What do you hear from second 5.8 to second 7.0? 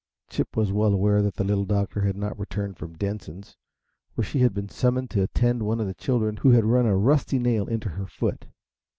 the children, who had run a